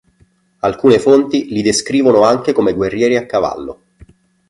[0.61, 3.83] Alcune fonti li descrivono anche come guerrieri a cavallo.